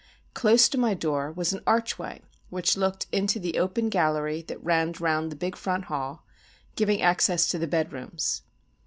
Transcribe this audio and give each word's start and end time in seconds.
Close 0.33 0.67
to 0.67 0.79
my 0.79 0.95
door 0.95 1.31
was 1.31 1.53
an 1.53 1.61
archway 1.67 2.23
which 2.49 2.75
looked 2.75 3.05
into 3.11 3.39
the 3.39 3.59
open 3.59 3.87
gallery 3.87 4.41
that 4.41 4.63
ran 4.63 4.91
round 4.99 5.31
the 5.31 5.35
big 5.35 5.55
front 5.55 5.85
hall, 5.85 6.25
giving 6.75 7.03
access 7.03 7.45
to 7.47 7.59
the 7.59 7.67
bedrooms. 7.67 8.41